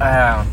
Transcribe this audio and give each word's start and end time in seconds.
É, 0.00 0.04
a 0.04 0.46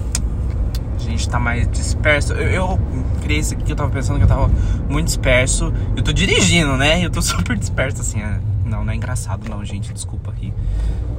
gente 0.99 1.29
tá 1.29 1.39
mais 1.39 1.69
disperso. 1.71 2.33
Eu, 2.33 2.49
eu 2.49 2.79
criei 3.21 3.39
isso 3.39 3.53
aqui 3.53 3.63
que 3.63 3.71
eu 3.71 3.75
tava 3.77 3.89
pensando 3.89 4.17
que 4.17 4.23
eu 4.23 4.27
tava 4.27 4.51
muito 4.89 5.05
disperso. 5.05 5.73
Eu 5.95 6.03
tô 6.03 6.11
dirigindo, 6.11 6.75
né? 6.75 7.03
Eu 7.03 7.09
tô 7.09 7.21
super 7.23 7.57
disperso, 7.57 8.01
assim. 8.01 8.21
É, 8.21 8.39
não, 8.65 8.83
não 8.83 8.91
é 8.91 8.95
engraçado, 8.95 9.49
não, 9.49 9.63
gente. 9.63 9.93
Desculpa 9.93 10.31
aqui. 10.31 10.53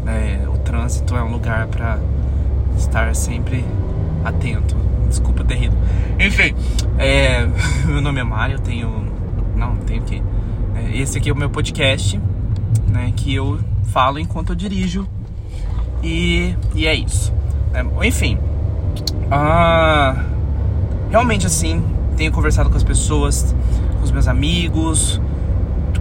É, 0.07 0.47
o 0.47 0.59
trânsito 0.59 1.17
é 1.17 1.23
um 1.23 1.33
lugar 1.33 1.69
para 1.69 1.99
estar 2.77 3.15
sempre 3.17 3.65
atento. 4.23 4.77
Desculpa 5.09 5.43
ter 5.43 5.55
rido. 5.55 5.77
Enfim, 6.21 6.55
é, 6.99 7.47
meu 7.87 8.03
nome 8.03 8.21
é 8.21 8.25
Mário, 8.25 8.57
eu 8.57 8.61
tenho. 8.61 9.07
Não, 9.57 9.75
tenho 9.79 10.03
o 10.03 10.05
quê? 10.05 10.23
É, 10.75 10.99
esse 10.99 11.17
aqui 11.17 11.31
é 11.31 11.33
o 11.33 11.37
meu 11.37 11.49
podcast, 11.49 12.21
né? 12.89 13.11
Que 13.17 13.35
eu 13.35 13.59
falo 13.85 14.19
enquanto 14.19 14.51
eu 14.51 14.57
dirijo. 14.57 15.09
E, 16.03 16.55
e 16.75 16.87
é 16.87 16.95
isso. 16.95 17.33
É, 17.73 18.07
enfim. 18.07 18.39
Ah, 19.31 20.25
realmente 21.11 21.47
assim, 21.47 21.83
tenho 22.17 22.33
conversado 22.33 22.71
com 22.71 22.77
as 22.77 22.83
pessoas, 22.83 23.55
com 23.99 24.05
os 24.05 24.11
meus 24.11 24.27
amigos, 24.27 25.21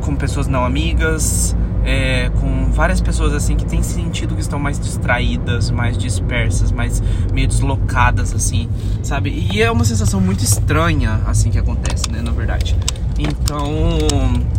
com 0.02 0.16
pessoas 0.16 0.48
não 0.48 0.64
amigas, 0.64 1.56
é, 1.84 2.30
com 2.40 2.72
várias 2.72 3.00
pessoas 3.00 3.34
assim 3.34 3.56
que 3.56 3.66
têm 3.66 3.82
sentido 3.82 4.36
que 4.36 4.42
estão 4.42 4.60
mais 4.60 4.80
distraídas, 4.80 5.72
mais 5.72 5.98
dispersas, 5.98 6.72
mais 6.72 7.02
meio 7.34 7.48
deslocadas 7.48 8.34
assim, 8.34 8.70
sabe? 9.04 9.30
E 9.52 9.62
é 9.62 9.72
uma 9.72 9.86
sensação 9.86 10.20
muito 10.20 10.44
estranha 10.44 11.22
assim 11.26 11.50
que 11.50 11.58
acontece, 11.58 12.12
né, 12.12 12.22
na 12.22 12.32
verdade. 12.32 12.76
Então, 13.18 13.98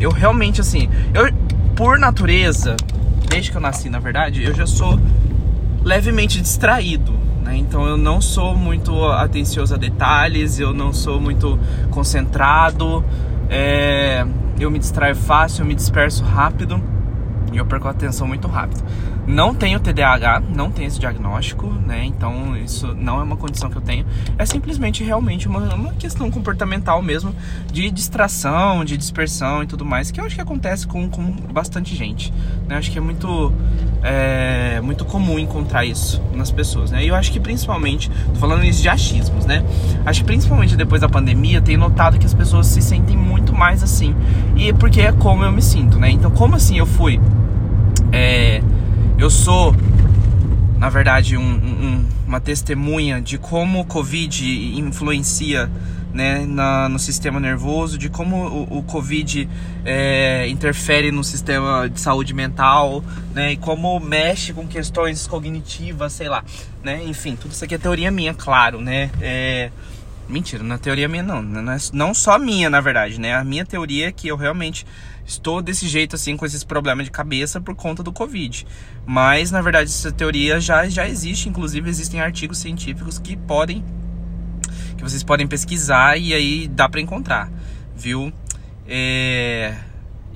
eu 0.00 0.10
realmente 0.10 0.60
assim, 0.60 0.88
eu 1.14 1.32
por 1.76 1.98
natureza, 1.98 2.76
desde 3.28 3.50
que 3.50 3.56
eu 3.56 3.60
nasci, 3.60 3.88
na 3.88 4.00
verdade, 4.00 4.42
eu 4.42 4.54
já 4.54 4.66
sou 4.66 4.98
levemente 5.84 6.40
distraído, 6.40 7.12
né? 7.42 7.56
Então 7.56 7.86
eu 7.86 7.96
não 7.96 8.20
sou 8.20 8.54
muito 8.54 9.04
atencioso 9.06 9.74
a 9.74 9.78
detalhes, 9.78 10.58
eu 10.58 10.72
não 10.72 10.92
sou 10.92 11.20
muito 11.20 11.58
concentrado, 11.90 13.04
é, 13.48 14.26
eu 14.58 14.70
me 14.70 14.78
distraio 14.78 15.16
fácil, 15.16 15.62
eu 15.62 15.66
me 15.66 15.74
disperso 15.74 16.24
rápido 16.24 16.82
e 17.52 17.56
eu 17.56 17.64
perco 17.64 17.88
a 17.88 17.90
atenção 17.90 18.26
muito 18.26 18.46
rápido. 18.46 18.82
Não 19.26 19.54
tenho 19.54 19.78
TDAH, 19.78 20.42
não 20.54 20.70
tenho 20.70 20.88
esse 20.88 20.98
diagnóstico, 20.98 21.66
né? 21.66 22.02
Então 22.04 22.56
isso 22.56 22.94
não 22.94 23.20
é 23.20 23.22
uma 23.22 23.36
condição 23.36 23.68
que 23.68 23.76
eu 23.76 23.82
tenho. 23.82 24.06
É 24.38 24.46
simplesmente 24.46 25.04
realmente 25.04 25.46
uma, 25.46 25.74
uma 25.74 25.92
questão 25.92 26.30
comportamental 26.30 27.02
mesmo, 27.02 27.34
de 27.70 27.90
distração, 27.90 28.84
de 28.86 28.96
dispersão 28.96 29.62
e 29.62 29.66
tudo 29.66 29.84
mais, 29.84 30.10
que 30.10 30.18
eu 30.18 30.24
acho 30.24 30.34
que 30.34 30.40
acontece 30.40 30.86
com, 30.86 31.10
com 31.10 31.22
bastante 31.52 31.94
gente. 31.94 32.32
Né? 32.66 32.76
Acho 32.76 32.90
que 32.90 32.96
é 32.96 33.02
muito, 33.02 33.52
é, 34.02 34.80
muito 34.80 35.04
comum 35.04 35.38
encontrar 35.38 35.84
isso 35.84 36.22
nas 36.34 36.50
pessoas, 36.50 36.90
né? 36.90 37.04
E 37.04 37.08
eu 37.08 37.14
acho 37.14 37.32
que 37.32 37.40
principalmente, 37.40 38.10
tô 38.32 38.34
falando 38.34 38.64
isso 38.64 38.80
de 38.80 38.88
achismos, 38.88 39.44
né? 39.44 39.64
Acho 40.06 40.20
que 40.20 40.26
principalmente 40.26 40.76
depois 40.76 41.00
da 41.00 41.08
pandemia, 41.08 41.60
tenho 41.60 41.78
notado 41.78 42.18
que 42.18 42.26
as 42.26 42.34
pessoas 42.34 42.66
se 42.66 42.80
sentem 42.80 43.16
muito 43.16 43.52
mais 43.52 43.82
assim. 43.82 44.14
E 44.56 44.72
porque 44.72 45.00
é 45.00 45.12
como 45.12 45.44
eu 45.44 45.52
me 45.52 45.62
sinto, 45.62 45.98
né? 45.98 46.10
Então, 46.10 46.30
como 46.30 46.54
assim 46.54 46.78
eu 46.78 46.86
fui. 46.86 47.20
É, 48.12 48.62
eu 49.18 49.30
sou, 49.30 49.74
na 50.78 50.88
verdade, 50.88 51.36
um, 51.36 51.42
um, 51.42 52.04
uma 52.26 52.40
testemunha 52.40 53.20
de 53.20 53.36
como 53.36 53.80
o 53.80 53.84
Covid 53.84 54.78
influencia 54.78 55.68
né, 56.18 56.44
na, 56.44 56.88
no 56.88 56.98
sistema 56.98 57.38
nervoso, 57.38 57.96
de 57.96 58.08
como 58.08 58.36
o, 58.44 58.78
o 58.78 58.82
Covid 58.82 59.48
é, 59.84 60.48
interfere 60.48 61.12
no 61.12 61.22
sistema 61.22 61.88
de 61.88 62.00
saúde 62.00 62.34
mental, 62.34 63.04
né, 63.32 63.52
e 63.52 63.56
como 63.56 64.00
mexe 64.00 64.52
com 64.52 64.66
questões 64.66 65.28
cognitivas, 65.28 66.12
sei 66.12 66.28
lá, 66.28 66.42
né, 66.82 67.04
enfim, 67.04 67.36
tudo 67.36 67.52
isso 67.52 67.64
aqui 67.64 67.76
é 67.76 67.78
teoria 67.78 68.10
minha, 68.10 68.34
claro, 68.34 68.80
né, 68.80 69.12
é, 69.20 69.70
mentira, 70.28 70.64
não 70.64 70.74
é 70.74 70.78
teoria 70.78 71.06
minha 71.06 71.22
não, 71.22 71.40
não, 71.40 71.72
é, 71.72 71.78
não 71.92 72.12
só 72.12 72.36
minha, 72.36 72.68
na 72.68 72.80
verdade, 72.80 73.20
né, 73.20 73.36
a 73.36 73.44
minha 73.44 73.64
teoria 73.64 74.08
é 74.08 74.12
que 74.12 74.26
eu 74.26 74.36
realmente 74.36 74.84
estou 75.24 75.62
desse 75.62 75.86
jeito 75.86 76.16
assim 76.16 76.36
com 76.36 76.44
esses 76.44 76.64
problemas 76.64 77.04
de 77.04 77.12
cabeça 77.12 77.60
por 77.60 77.76
conta 77.76 78.02
do 78.02 78.10
Covid. 78.10 78.66
Mas 79.06 79.50
na 79.50 79.60
verdade 79.60 79.90
essa 79.90 80.10
teoria 80.10 80.58
já, 80.58 80.88
já 80.88 81.06
existe, 81.06 81.50
inclusive 81.50 81.90
existem 81.90 82.18
artigos 82.18 82.56
científicos 82.56 83.18
que 83.18 83.36
podem 83.36 83.84
que 84.98 85.02
vocês 85.02 85.22
podem 85.22 85.46
pesquisar 85.46 86.18
e 86.18 86.34
aí 86.34 86.68
dá 86.68 86.88
para 86.88 87.00
encontrar, 87.00 87.50
viu? 87.96 88.32
É... 88.86 89.74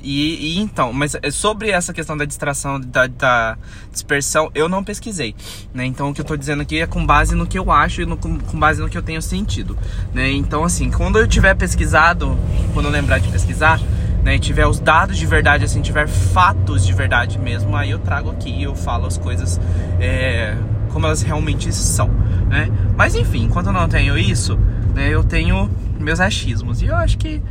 E, 0.05 0.56
e, 0.56 0.59
então, 0.59 0.93
mas 0.93 1.17
é 1.23 1.31
sobre 1.31 1.71
essa 1.71 1.93
questão 1.93 2.17
da 2.17 2.25
distração, 2.25 2.81
da, 2.81 3.06
da, 3.06 3.56
dispersão, 3.93 4.50
eu 4.53 4.69
não 4.69 4.83
pesquisei, 4.83 5.33
né? 5.73 5.84
Então 5.84 6.11
o 6.11 6.15
que 6.15 6.21
eu 6.21 6.25
tô 6.25 6.37
dizendo 6.37 6.62
aqui 6.62 6.81
é 6.81 6.87
com 6.89 7.06
base 7.06 7.37
no 7.37 7.47
que 7.47 7.56
eu 7.56 7.71
acho 7.71 8.03
e 8.03 8.06
no, 8.06 8.17
com, 8.17 8.59
base 8.59 8.81
no 8.81 8.89
que 8.89 8.99
eu 8.99 9.03
tenho 9.03 9.23
sentido, 9.23 9.78
né? 10.12 10.28
Então 10.33 10.65
assim, 10.65 10.91
quando 10.91 11.21
eu 11.21 11.29
tiver 11.29 11.55
pesquisado, 11.55 12.37
quando 12.75 12.87
eu 12.87 12.93
lembrar 12.93 13.19
de 13.19 13.29
pesquisar, 13.29 13.81
né, 14.25 14.37
e 14.37 14.39
tiver 14.39 14.67
os 14.67 14.81
dados 14.81 15.17
de 15.17 15.27
verdade, 15.27 15.65
assim, 15.65 15.81
tiver 15.83 16.09
fatos 16.09 16.84
de 16.84 16.93
verdade 16.93 17.39
mesmo, 17.39 17.77
aí 17.77 17.91
eu 17.91 17.99
trago 17.99 18.31
aqui 18.31 18.50
e 18.50 18.62
eu 18.62 18.75
falo 18.75 19.06
as 19.06 19.19
coisas 19.19 19.61
é, 20.00 20.56
como 20.92 21.06
elas 21.06 21.22
realmente 21.22 21.72
são, 21.72 22.08
né? 22.48 22.70
Mas 22.97 23.14
enfim, 23.14 23.44
enquanto 23.44 23.66
eu 23.66 23.72
não 23.72 23.88
tenho 23.88 24.16
isso, 24.19 24.56
né, 24.94 25.08
eu 25.08 25.25
tenho 25.25 25.70
meus 25.98 26.20
achismos 26.20 26.82
e 26.82 26.86
eu 26.86 26.97
acho 26.97 27.16
que 27.19 27.42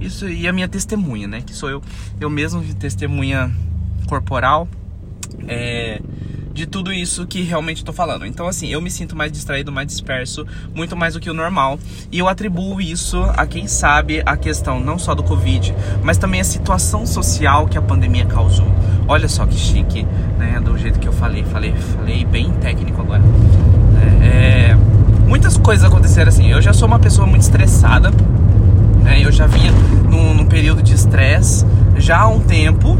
isso 0.00 0.28
e 0.28 0.46
a 0.46 0.52
minha 0.52 0.68
testemunha, 0.68 1.26
né, 1.26 1.40
que 1.40 1.54
sou 1.54 1.68
eu, 1.68 1.82
eu 2.20 2.30
mesmo 2.30 2.62
de 2.62 2.74
testemunha 2.74 3.50
corporal, 4.06 4.68
é, 5.48 6.00
de 6.56 6.66
tudo 6.66 6.90
isso 6.90 7.26
que 7.26 7.42
realmente 7.42 7.78
estou 7.78 7.94
falando. 7.94 8.24
Então, 8.24 8.48
assim, 8.48 8.68
eu 8.68 8.80
me 8.80 8.90
sinto 8.90 9.14
mais 9.14 9.30
distraído, 9.30 9.70
mais 9.70 9.86
disperso, 9.86 10.46
muito 10.74 10.96
mais 10.96 11.12
do 11.12 11.20
que 11.20 11.28
o 11.28 11.34
normal. 11.34 11.78
E 12.10 12.18
eu 12.18 12.28
atribuo 12.28 12.80
isso 12.80 13.22
a 13.36 13.46
quem 13.46 13.68
sabe 13.68 14.22
a 14.24 14.38
questão 14.38 14.80
não 14.80 14.98
só 14.98 15.14
do 15.14 15.22
Covid, 15.22 15.74
mas 16.02 16.16
também 16.16 16.40
a 16.40 16.44
situação 16.44 17.06
social 17.06 17.68
que 17.68 17.76
a 17.76 17.82
pandemia 17.82 18.24
causou. 18.24 18.66
Olha 19.08 19.28
só 19.28 19.46
que 19.46 19.54
chique, 19.54 20.06
né? 20.38 20.60
Do 20.64 20.76
jeito 20.76 20.98
que 20.98 21.06
eu 21.06 21.12
falei, 21.12 21.44
falei, 21.44 21.74
falei 21.96 22.24
bem 22.24 22.50
técnico 22.60 23.00
agora. 23.00 23.22
É, 24.20 24.26
é, 24.26 24.76
muitas 25.26 25.56
coisas 25.56 25.84
aconteceram 25.84 26.28
assim. 26.28 26.50
Eu 26.50 26.60
já 26.60 26.72
sou 26.72 26.88
uma 26.88 26.98
pessoa 26.98 27.26
muito 27.26 27.42
estressada. 27.42 28.10
Né? 29.02 29.20
Eu 29.22 29.30
já 29.30 29.46
vinha 29.46 29.70
num, 30.10 30.34
num 30.34 30.46
período 30.46 30.82
de 30.82 30.94
estresse 30.94 31.64
já 31.96 32.20
há 32.20 32.28
um 32.28 32.40
tempo 32.40 32.98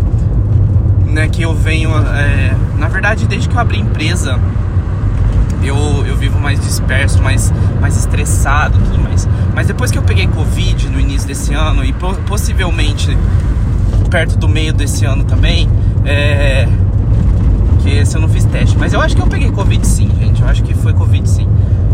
né, 1.07 1.29
que 1.29 1.43
eu 1.43 1.55
venho. 1.55 1.91
É, 1.91 2.55
na 2.79 2.89
verdade, 2.89 3.27
desde 3.27 3.49
que 3.49 3.57
eu 3.57 3.61
abri 3.61 3.81
empresa, 3.81 4.39
eu, 5.63 5.77
eu 6.07 6.17
vivo 6.17 6.39
mais 6.39 6.61
disperso, 6.61 7.21
mais, 7.23 7.53
mais 7.81 7.97
estressado 7.97 8.79
tudo 8.79 9.03
mais. 9.03 9.29
Mas 9.55 9.67
depois 9.67 9.91
que 9.91 9.99
eu 9.99 10.03
peguei 10.03 10.27
Covid 10.29 10.89
no 10.89 11.01
início 11.01 11.27
desse 11.27 11.53
ano 11.53 11.85
e 11.85 11.93
possivelmente 12.27 13.17
perto 14.11 14.37
do 14.39 14.49
meio 14.49 14.73
desse 14.73 15.05
ano 15.05 15.25
também, 15.25 15.69
é. 16.07 16.69
Que 17.81 18.05
se 18.05 18.17
eu 18.17 18.21
não 18.21 18.29
fiz 18.29 18.45
teste. 18.45 18.77
Mas 18.79 18.93
eu 18.93 19.01
acho 19.01 19.15
que 19.15 19.23
eu 19.23 19.27
peguei 19.27 19.51
Covid 19.51 19.87
sim, 19.87 20.11
gente. 20.19 20.41
Eu 20.41 20.49
acho 20.49 20.63
que 20.63 20.75
foi 20.75 20.93
Covid 20.93 21.29
sim. 21.29 21.49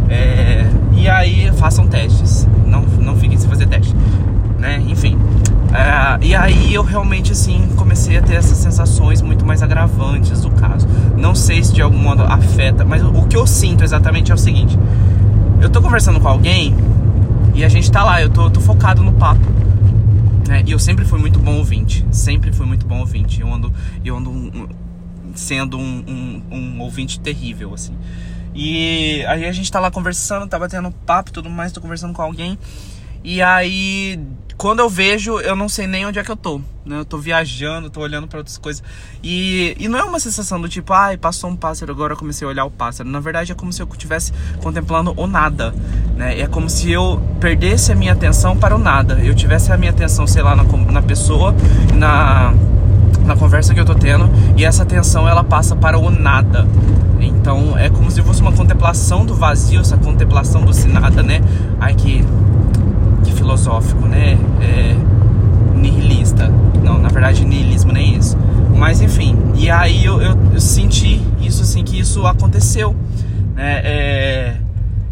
É, 0.08 0.66
e 0.94 1.08
aí 1.08 1.50
façam 1.54 1.86
testes. 1.86 2.46
Não, 2.66 2.82
não 2.82 3.16
fiquem 3.16 3.38
sem 3.38 3.48
fazer 3.48 3.66
teste. 3.66 3.94
Né? 4.58 4.82
Enfim. 4.86 5.18
É, 5.72 6.18
e 6.24 6.34
aí 6.34 6.74
eu 6.74 6.82
realmente 6.82 7.32
assim 7.32 7.66
comecei 7.76 8.18
a 8.18 8.22
ter 8.22 8.34
essas 8.34 8.58
sensações 8.58 9.22
muito 9.22 9.44
mais 9.44 9.62
agravantes 9.62 10.42
do 10.42 10.50
caso. 10.50 10.86
Não 11.16 11.34
sei 11.34 11.64
se 11.64 11.72
de 11.72 11.80
algum 11.80 11.98
modo 11.98 12.22
afeta, 12.22 12.84
mas 12.84 13.02
o 13.02 13.26
que 13.26 13.36
eu 13.36 13.46
sinto 13.46 13.82
exatamente 13.82 14.30
é 14.30 14.34
o 14.34 14.38
seguinte: 14.38 14.78
eu 15.60 15.70
tô 15.70 15.80
conversando 15.80 16.20
com 16.20 16.28
alguém 16.28 16.76
e 17.54 17.64
a 17.64 17.68
gente 17.68 17.90
tá 17.90 18.04
lá, 18.04 18.20
eu 18.20 18.28
tô, 18.28 18.50
tô 18.50 18.60
focado 18.60 19.02
no 19.02 19.12
papo. 19.12 19.40
Né? 20.52 20.62
E 20.66 20.72
eu 20.72 20.78
sempre 20.78 21.06
fui 21.06 21.18
muito 21.18 21.38
bom 21.38 21.56
ouvinte, 21.56 22.04
sempre 22.12 22.52
fui 22.52 22.66
muito 22.66 22.84
bom 22.84 22.98
ouvinte. 22.98 23.40
Eu 23.40 23.50
ando, 23.50 23.72
eu 24.04 24.14
ando 24.14 24.30
um, 24.30 24.68
sendo 25.34 25.78
um, 25.78 26.04
um, 26.06 26.56
um 26.56 26.80
ouvinte 26.80 27.18
terrível, 27.18 27.72
assim. 27.72 27.96
E 28.54 29.24
aí 29.28 29.46
a 29.46 29.52
gente 29.52 29.72
tá 29.72 29.80
lá 29.80 29.90
conversando, 29.90 30.46
tá 30.46 30.58
batendo 30.58 30.90
papo 31.06 31.30
e 31.30 31.32
tudo 31.32 31.48
mais, 31.48 31.72
tô 31.72 31.80
conversando 31.80 32.12
com 32.12 32.20
alguém. 32.20 32.58
E 33.24 33.40
aí 33.40 34.18
quando 34.62 34.78
eu 34.78 34.88
vejo, 34.88 35.40
eu 35.40 35.56
não 35.56 35.68
sei 35.68 35.88
nem 35.88 36.06
onde 36.06 36.20
é 36.20 36.22
que 36.22 36.30
eu 36.30 36.36
tô. 36.36 36.60
Né? 36.86 36.96
Eu 36.96 37.04
tô 37.04 37.18
viajando, 37.18 37.90
tô 37.90 38.00
olhando 38.00 38.28
para 38.28 38.38
outras 38.38 38.56
coisas. 38.58 38.80
E, 39.20 39.76
e 39.76 39.88
não 39.88 39.98
é 39.98 40.04
uma 40.04 40.20
sensação 40.20 40.60
do 40.60 40.68
tipo, 40.68 40.92
ai, 40.92 41.16
passou 41.16 41.50
um 41.50 41.56
pássaro, 41.56 41.90
agora 41.90 42.12
eu 42.12 42.16
comecei 42.16 42.46
a 42.46 42.48
olhar 42.48 42.64
o 42.64 42.70
pássaro. 42.70 43.08
Na 43.08 43.18
verdade, 43.18 43.50
é 43.50 43.56
como 43.56 43.72
se 43.72 43.82
eu 43.82 43.88
estivesse 43.90 44.32
contemplando 44.62 45.14
o 45.16 45.26
nada. 45.26 45.74
Né? 46.16 46.38
É 46.38 46.46
como 46.46 46.70
se 46.70 46.92
eu 46.92 47.20
perdesse 47.40 47.90
a 47.90 47.96
minha 47.96 48.12
atenção 48.12 48.56
para 48.56 48.76
o 48.76 48.78
nada. 48.78 49.14
Eu 49.14 49.34
tivesse 49.34 49.72
a 49.72 49.76
minha 49.76 49.90
atenção, 49.90 50.28
sei 50.28 50.44
lá, 50.44 50.54
na, 50.54 50.62
na 50.62 51.02
pessoa, 51.02 51.52
na, 51.92 52.54
na 53.24 53.36
conversa 53.36 53.74
que 53.74 53.80
eu 53.80 53.84
tô 53.84 53.96
tendo, 53.96 54.30
e 54.56 54.64
essa 54.64 54.84
atenção 54.84 55.28
ela 55.28 55.42
passa 55.42 55.74
para 55.74 55.98
o 55.98 56.08
nada. 56.08 56.68
Então 57.20 57.76
é 57.76 57.90
como 57.90 58.08
se 58.12 58.22
fosse 58.22 58.40
uma 58.40 58.52
contemplação 58.52 59.26
do 59.26 59.34
vazio, 59.34 59.80
essa 59.80 59.96
contemplação 59.96 60.64
do 60.64 60.72
nada, 60.88 61.22
né? 61.22 61.40
Ai 61.80 61.94
que 61.94 62.24
filosófico, 63.42 64.06
né? 64.06 64.38
É, 64.60 64.96
nihilista. 65.76 66.48
Não, 66.82 66.98
na 66.98 67.08
verdade, 67.08 67.44
nihilismo 67.44 67.92
nem 67.92 68.16
isso. 68.16 68.38
Mas 68.76 69.00
enfim, 69.00 69.36
e 69.54 69.70
aí 69.70 70.04
eu, 70.04 70.22
eu, 70.22 70.38
eu, 70.54 70.60
senti 70.60 71.20
isso 71.40 71.62
assim, 71.62 71.84
que 71.84 71.98
isso 71.98 72.26
aconteceu, 72.26 72.96
né? 73.54 73.80
É, 73.84 74.56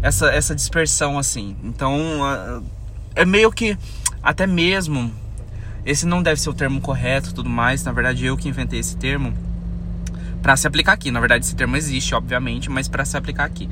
essa, 0.01 0.27
essa 0.27 0.55
dispersão, 0.55 1.19
assim. 1.19 1.55
Então, 1.63 1.99
é 3.15 3.25
meio 3.25 3.51
que, 3.51 3.77
até 4.23 4.47
mesmo, 4.47 5.11
esse 5.85 6.05
não 6.05 6.23
deve 6.23 6.39
ser 6.39 6.49
o 6.49 6.53
termo 6.53 6.81
correto 6.81 7.33
tudo 7.33 7.49
mais. 7.49 7.83
Na 7.83 7.91
verdade, 7.91 8.25
eu 8.25 8.35
que 8.37 8.49
inventei 8.49 8.79
esse 8.79 8.95
termo 8.95 9.33
para 10.41 10.55
se 10.55 10.65
aplicar 10.67 10.93
aqui. 10.93 11.11
Na 11.11 11.19
verdade, 11.19 11.45
esse 11.45 11.55
termo 11.55 11.75
existe, 11.75 12.15
obviamente, 12.15 12.69
mas 12.69 12.87
para 12.87 13.05
se 13.05 13.15
aplicar 13.15 13.45
aqui. 13.45 13.69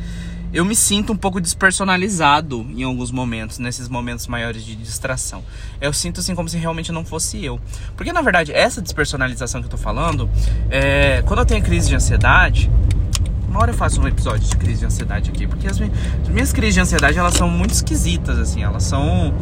Eu 0.54 0.66
me 0.66 0.76
sinto 0.76 1.14
um 1.14 1.18
pouco 1.18 1.40
despersonalizado 1.40 2.66
em 2.76 2.84
alguns 2.84 3.12
momentos, 3.12 3.60
nesses 3.60 3.88
momentos 3.88 4.28
maiores 4.28 4.64
de 4.66 4.76
distração. 4.76 5.44
Eu 5.80 5.94
sinto 5.94 6.20
assim 6.20 6.34
como 6.34 6.50
se 6.50 6.58
realmente 6.58 6.92
não 6.92 7.06
fosse 7.06 7.44
eu. 7.44 7.60
Porque 7.96 8.12
na 8.12 8.22
verdade, 8.22 8.52
essa 8.52 8.82
despersonalização 8.82 9.62
que 9.62 9.68
eu 9.68 9.72
tô 9.72 9.78
falando, 9.78 10.30
é... 10.70 11.22
quando 11.26 11.40
eu 11.40 11.46
tenho 11.46 11.64
crise 11.64 11.90
de 11.90 11.96
ansiedade, 11.96 12.70
uma 13.48 13.60
hora 13.60 13.72
eu 13.72 13.76
faço 13.76 14.02
um 14.02 14.08
episódio 14.08 14.48
de 14.48 14.56
crise 14.58 14.80
de 14.80 14.86
ansiedade 14.86 15.30
aqui, 15.30 15.48
porque 15.48 15.68
as 15.68 15.80
minhas, 15.80 15.94
as 16.22 16.30
minhas 16.30 16.54
crises 16.54 16.76
de 16.76 16.82
ansiedade 16.82 17.18
elas 17.18 17.34
são 17.34 17.50
muito 17.50 17.72
esquisitas, 17.72 18.38
assim, 18.38 18.64
elas 18.64 18.84
são. 18.84 19.34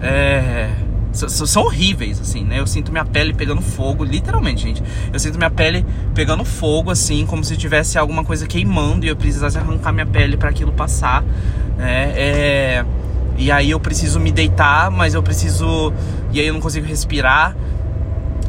É 0.00 0.85
são 1.16 1.64
horríveis, 1.64 2.20
assim, 2.20 2.44
né? 2.44 2.60
Eu 2.60 2.66
sinto 2.66 2.92
minha 2.92 3.04
pele 3.04 3.32
pegando 3.32 3.60
fogo, 3.60 4.04
literalmente, 4.04 4.62
gente. 4.62 4.82
Eu 5.12 5.18
sinto 5.18 5.38
minha 5.38 5.50
pele 5.50 5.84
pegando 6.14 6.44
fogo, 6.44 6.90
assim, 6.90 7.24
como 7.26 7.42
se 7.44 7.56
tivesse 7.56 7.98
alguma 7.98 8.24
coisa 8.24 8.46
queimando 8.46 9.04
e 9.04 9.08
eu 9.08 9.16
precisasse 9.16 9.58
arrancar 9.58 9.92
minha 9.92 10.06
pele 10.06 10.36
para 10.36 10.50
aquilo 10.50 10.72
passar, 10.72 11.22
né? 11.76 12.12
É... 12.16 12.84
E 13.38 13.50
aí 13.50 13.70
eu 13.70 13.78
preciso 13.78 14.18
me 14.18 14.32
deitar, 14.32 14.90
mas 14.90 15.12
eu 15.12 15.22
preciso. 15.22 15.92
E 16.32 16.40
aí 16.40 16.46
eu 16.46 16.54
não 16.54 16.60
consigo 16.60 16.86
respirar 16.86 17.54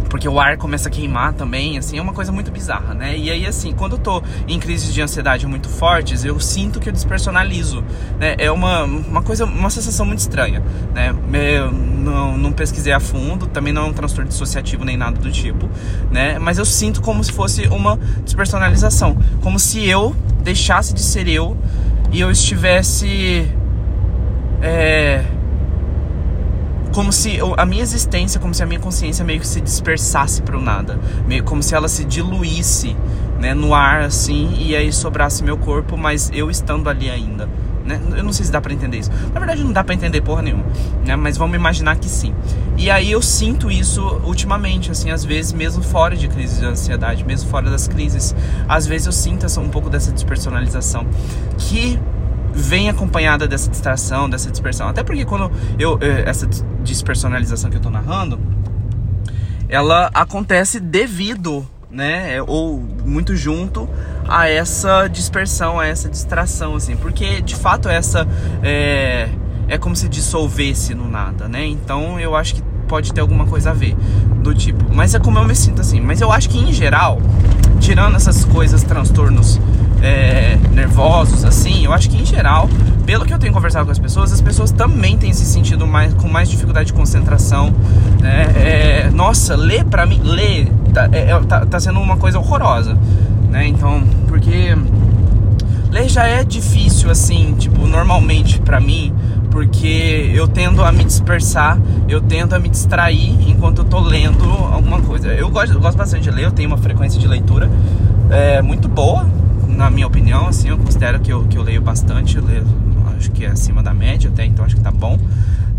porque 0.08 0.28
o 0.28 0.40
ar 0.40 0.58
começa 0.58 0.90
a 0.90 0.92
queimar 0.92 1.34
também, 1.34 1.78
assim, 1.78 1.98
é 1.98 2.02
uma 2.02 2.14
coisa 2.14 2.32
muito 2.32 2.52
bizarra, 2.52 2.94
né? 2.94 3.18
E 3.18 3.30
aí, 3.30 3.46
assim, 3.46 3.74
quando 3.74 3.94
eu 3.94 4.00
tô 4.00 4.22
em 4.48 4.60
crises 4.60 4.94
de 4.94 5.02
ansiedade 5.02 5.46
muito 5.46 5.70
fortes, 5.70 6.24
eu 6.24 6.40
sinto 6.40 6.80
que 6.80 6.90
eu 6.90 6.94
despersonalizo, 6.94 7.84
né? 8.20 8.36
É 8.38 8.52
uma, 8.52 8.84
uma 8.84 9.22
coisa, 9.22 9.46
uma 9.46 9.70
sensação 9.70 10.06
muito 10.06 10.20
estranha, 10.20 10.64
né? 10.94 11.14
Eu 11.58 11.72
não, 11.72 12.38
não 12.38 12.52
pesquisei 12.52 12.94
a 12.94 13.00
fundo, 13.00 13.48
também 13.48 13.74
não 13.74 13.84
é 13.84 13.86
um 13.86 13.94
transtorno 13.94 14.30
dissociativo 14.30 14.84
nem 14.84 14.98
nada 14.98 15.20
do 15.20 15.32
tipo, 15.32 15.70
né? 16.12 16.40
Mas 16.40 16.58
eu 16.58 16.66
sinto 16.66 17.02
como 17.02 17.24
se 17.24 17.32
fosse 17.32 17.68
uma 17.68 18.00
despersonalização, 18.24 19.18
como 19.42 19.60
se 19.60 19.88
eu 19.88 20.16
deixasse 20.44 20.94
de 20.94 21.02
ser 21.02 21.28
eu 21.28 21.58
e 22.12 22.20
eu 22.20 22.32
estivesse... 22.32 23.50
É 24.60 25.24
como 26.98 27.14
se 27.14 27.38
a 27.58 27.64
minha 27.64 27.84
existência, 27.84 28.40
como 28.40 28.56
se 28.56 28.64
a 28.64 28.66
minha 28.66 28.80
consciência 28.80 29.24
meio 29.24 29.40
que 29.40 29.46
se 29.46 29.62
dispersasse 29.62 30.42
para 30.42 30.58
o 30.58 30.60
nada, 30.60 31.00
meio 31.28 31.44
como 31.44 31.62
se 31.62 31.76
ela 31.76 31.88
se 31.88 32.04
diluísse, 32.04 32.98
né, 33.40 33.54
no 33.54 33.76
ar 33.76 34.02
assim, 34.02 34.56
e 34.60 34.76
aí 34.76 34.92
sobrasse 34.92 35.44
meu 35.44 35.60
corpo, 35.60 35.96
mas 35.96 36.32
eu 36.34 36.50
estando 36.50 36.90
ali 36.90 37.08
ainda. 37.08 37.48
Né? 37.86 38.02
Eu 38.18 38.24
não 38.24 38.34
sei 38.34 38.48
se 38.48 38.52
dá 38.52 38.60
para 38.60 38.74
entender 38.74 38.98
isso. 38.98 39.12
Na 39.32 39.40
verdade, 39.40 39.64
não 39.64 39.72
dá 39.72 39.84
para 39.84 39.94
entender 39.94 40.22
porra 40.22 40.42
nenhuma, 40.42 40.66
né? 41.06 41.16
Mas 41.16 41.38
vamos 41.38 41.56
imaginar 41.56 41.98
que 41.98 42.10
sim. 42.10 42.34
E 42.76 42.90
aí 42.90 43.12
eu 43.12 43.22
sinto 43.22 43.70
isso 43.70 44.02
ultimamente, 44.26 44.90
assim, 44.90 45.12
às 45.12 45.24
vezes 45.24 45.54
mesmo 45.54 45.84
fora 45.84 46.16
de 46.16 46.28
crise 46.28 46.60
de 46.60 46.66
ansiedade, 46.66 47.24
mesmo 47.24 47.48
fora 47.48 47.70
das 47.70 47.88
crises, 47.88 48.36
às 48.68 48.88
vezes 48.88 49.06
eu 49.06 49.14
sinto 49.14 49.46
essa, 49.46 49.62
um 49.62 49.70
pouco 49.70 49.88
dessa 49.88 50.12
despersonalização 50.12 51.06
que 51.60 52.00
vem 52.54 52.90
acompanhada 52.90 53.48
dessa 53.48 53.70
distração, 53.70 54.30
dessa 54.30 54.50
dispersão. 54.50 54.88
Até 54.88 55.04
porque 55.04 55.26
quando 55.26 55.52
eu 55.78 55.98
eh, 56.02 56.24
essa 56.26 56.48
despersonalização 56.84 57.70
que 57.70 57.78
eu 57.78 57.82
tô 57.82 57.90
narrando, 57.90 58.40
ela 59.70 60.10
acontece 60.14 60.80
devido, 60.80 61.68
né, 61.92 62.42
ou 62.42 62.80
muito 63.06 63.36
junto 63.36 63.88
a 64.28 64.50
essa 64.50 65.08
dispersão, 65.08 65.80
a 65.80 65.88
essa 65.88 66.10
distração, 66.10 66.76
assim, 66.76 66.96
porque 66.96 67.42
de 67.42 67.56
fato 67.56 67.88
essa 67.90 68.28
é, 68.62 69.30
é 69.68 69.78
como 69.78 69.96
se 69.96 70.08
dissolvesse 70.10 70.94
no 70.94 71.10
nada, 71.10 71.48
né? 71.48 71.66
Então 71.66 72.20
eu 72.20 72.36
acho 72.36 72.56
que 72.56 72.62
pode 72.88 73.14
ter 73.14 73.22
alguma 73.22 73.46
coisa 73.46 73.72
a 73.72 73.74
ver 73.74 73.96
do 74.42 74.54
tipo. 74.54 74.94
Mas 74.94 75.14
é 75.14 75.20
como 75.20 75.38
eu 75.38 75.44
me 75.44 75.56
sinto 75.56 75.82
assim. 75.82 76.00
Mas 76.00 76.22
eu 76.22 76.32
acho 76.32 76.50
que 76.50 76.58
em 76.58 76.72
geral, 76.72 77.20
tirando 77.80 78.16
essas 78.16 78.46
coisas, 78.46 78.84
transtornos 78.84 79.60
é, 80.02 80.58
nervosos, 80.72 81.44
assim, 81.44 81.86
eu 81.86 81.94
acho 81.94 82.10
que 82.10 82.22
em 82.22 82.26
geral, 82.26 82.70
pelo 83.06 83.26
que 83.26 83.34
eu 83.34 83.40
tenho 83.40 83.54
conversado 83.54 83.86
com 83.86 83.92
as 83.92 84.00
pessoas, 84.00 84.32
as 84.32 84.42
pessoas 84.42 84.72
também 84.72 85.18
têm 85.18 85.34
se 85.34 85.46
sentido 85.46 85.88
mais, 85.88 86.14
com 86.14 86.28
mais 86.28 86.50
dificuldade 86.50 86.88
de 86.88 86.94
concentração. 86.94 87.74
Né? 88.22 88.44
É, 88.56 89.10
nossa, 89.12 89.56
ler 89.56 89.86
pra 89.86 90.06
mim, 90.06 90.22
ler 90.24 90.72
tá, 90.94 91.10
é, 91.12 91.32
é, 91.32 91.40
tá, 91.42 91.66
tá 91.66 91.80
sendo 91.80 92.00
uma 92.00 92.18
coisa 92.18 92.40
horrorosa. 92.40 92.98
Né? 93.50 93.68
Então, 93.68 94.04
porque 94.28 94.76
ler 95.90 96.10
já 96.10 96.28
é 96.28 96.44
difícil, 96.44 97.10
assim, 97.10 97.56
tipo, 97.58 97.88
normalmente 97.88 98.60
para 98.60 98.80
mim, 98.80 99.14
porque 99.50 100.32
eu 100.36 100.48
tendo 100.48 100.84
a 100.84 100.92
me 100.92 101.04
dispersar, 101.04 101.80
eu 102.08 102.22
tendo 102.22 102.54
a 102.54 102.60
me 102.60 102.70
distrair 102.70 103.50
enquanto 103.50 103.80
eu 103.80 103.86
tô 103.86 104.00
lendo 104.00 104.44
alguma 104.72 105.02
coisa. 105.02 105.30
Eu 105.30 105.50
gosto, 105.50 105.74
eu 105.74 105.80
gosto 105.80 105.98
bastante 105.98 106.24
de 106.24 106.32
ler, 106.32 106.46
eu 106.46 106.52
tenho 106.52 106.70
uma 106.70 106.78
frequência 106.78 107.20
de 107.20 107.28
leitura 107.28 107.70
é, 108.30 108.62
muito 108.62 108.88
boa, 108.88 109.26
na 109.78 109.92
minha 109.92 110.08
opinião, 110.08 110.48
assim, 110.48 110.70
eu 110.70 110.78
considero 110.78 111.20
que 111.20 111.32
eu, 111.32 111.44
que 111.46 111.56
eu 111.56 111.62
leio 111.62 111.82
bastante, 111.82 112.36
eu 112.36 112.44
leio, 112.44 112.66
acho 113.16 113.32
que 113.32 113.46
é 113.46 113.50
acima 113.50 113.84
da 113.84 113.94
média 113.94 114.30
até, 114.30 114.44
então 114.44 114.66
acho 114.66 114.76
que 114.76 114.82
tá 114.82 114.90
bom, 114.90 115.20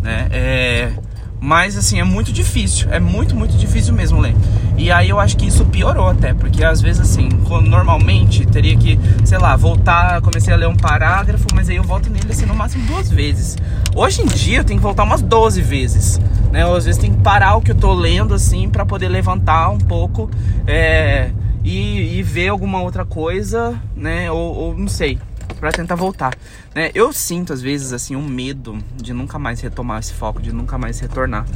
né? 0.00 0.28
É, 0.30 0.92
mas 1.40 1.76
assim, 1.76 1.98
é 1.98 2.04
muito 2.04 2.32
difícil, 2.32 2.88
é 2.92 3.00
muito, 3.00 3.34
muito 3.34 3.56
difícil 3.56 3.92
mesmo 3.92 4.20
ler. 4.20 4.36
E 4.76 4.92
aí 4.92 5.08
eu 5.08 5.18
acho 5.18 5.36
que 5.36 5.46
isso 5.46 5.64
piorou 5.66 6.08
até, 6.08 6.32
porque 6.32 6.62
às 6.62 6.80
vezes 6.80 7.00
assim, 7.00 7.28
normalmente 7.64 8.46
teria 8.46 8.76
que, 8.76 8.98
sei 9.24 9.38
lá, 9.38 9.56
voltar, 9.56 10.20
comecei 10.22 10.54
a 10.54 10.56
ler 10.56 10.68
um 10.68 10.76
parágrafo, 10.76 11.46
mas 11.52 11.68
aí 11.68 11.76
eu 11.76 11.82
volto 11.82 12.08
nele 12.08 12.30
assim 12.30 12.46
no 12.46 12.54
máximo 12.54 12.86
duas 12.86 13.10
vezes. 13.10 13.56
Hoje 13.96 14.22
em 14.22 14.26
dia 14.26 14.58
eu 14.58 14.64
tenho 14.64 14.78
que 14.78 14.82
voltar 14.82 15.02
umas 15.02 15.22
12 15.22 15.60
vezes, 15.60 16.20
né? 16.52 16.64
Às 16.64 16.84
vezes 16.84 17.00
tem 17.00 17.12
que 17.12 17.20
parar 17.20 17.56
o 17.56 17.60
que 17.60 17.72
eu 17.72 17.76
tô 17.76 17.92
lendo 17.92 18.32
assim 18.32 18.68
para 18.68 18.86
poder 18.86 19.08
levantar 19.08 19.70
um 19.70 19.78
pouco, 19.78 20.30
é 20.68 21.30
e, 21.64 22.18
e 22.18 22.22
ver 22.22 22.48
alguma 22.48 22.82
outra 22.82 23.04
coisa, 23.04 23.80
né? 23.96 24.30
Ou, 24.30 24.54
ou 24.54 24.78
não 24.78 24.88
sei, 24.88 25.18
para 25.58 25.72
tentar 25.72 25.94
voltar. 25.94 26.36
Né? 26.74 26.90
Eu 26.94 27.12
sinto 27.12 27.52
às 27.52 27.60
vezes 27.60 27.92
assim 27.92 28.16
um 28.16 28.26
medo 28.26 28.78
de 28.94 29.12
nunca 29.12 29.38
mais 29.38 29.60
retomar 29.60 30.00
esse 30.00 30.12
foco, 30.12 30.40
de 30.40 30.52
nunca 30.52 30.78
mais 30.78 31.00
retornar 31.00 31.46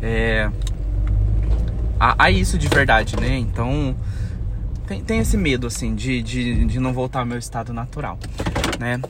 é, 0.00 0.50
a, 1.98 2.24
a, 2.24 2.30
isso 2.30 2.56
de 2.58 2.68
verdade, 2.68 3.16
né? 3.16 3.36
Então 3.36 3.96
tem, 4.86 5.02
tem 5.02 5.18
esse 5.18 5.36
medo 5.36 5.66
assim 5.66 5.94
de, 5.94 6.22
de, 6.22 6.64
de 6.64 6.80
não 6.80 6.92
voltar 6.92 7.20
ao 7.20 7.26
meu 7.26 7.38
estado 7.38 7.72
natural, 7.72 8.18
né? 8.78 9.00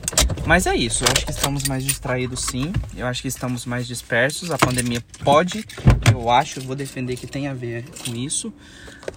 Mas 0.45 0.65
é 0.65 0.75
isso, 0.75 1.03
eu 1.03 1.09
acho 1.15 1.25
que 1.25 1.31
estamos 1.31 1.65
mais 1.65 1.83
distraídos 1.83 2.45
sim, 2.45 2.73
eu 2.97 3.05
acho 3.05 3.21
que 3.21 3.27
estamos 3.27 3.65
mais 3.65 3.85
dispersos. 3.85 4.49
A 4.49 4.57
pandemia 4.57 5.03
pode, 5.23 5.63
eu 6.11 6.31
acho, 6.31 6.59
eu 6.59 6.63
vou 6.63 6.75
defender 6.75 7.15
que 7.17 7.27
tem 7.27 7.47
a 7.47 7.53
ver 7.53 7.85
com 8.03 8.15
isso, 8.15 8.51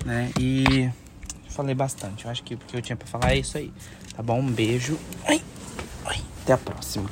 né? 0.04 0.30
E 0.38 0.90
falei 1.52 1.74
bastante. 1.74 2.24
Eu 2.24 2.30
acho 2.30 2.42
que 2.42 2.54
o 2.54 2.58
que 2.58 2.76
eu 2.76 2.82
tinha 2.82 2.96
pra 2.96 3.06
falar 3.06 3.32
é 3.32 3.38
isso 3.38 3.56
aí. 3.56 3.72
Tá 4.16 4.22
bom? 4.22 4.40
Um 4.40 4.50
beijo. 4.50 4.98
Ai, 5.26 5.40
ai, 6.06 6.20
até 6.42 6.54
a 6.54 6.58
próxima. 6.58 7.08